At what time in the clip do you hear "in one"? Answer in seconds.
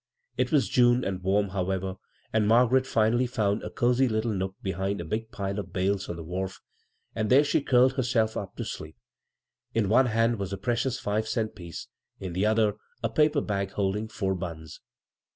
9.75-10.07